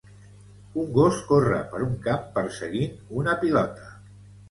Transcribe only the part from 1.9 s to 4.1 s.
camp perseguint una pilota.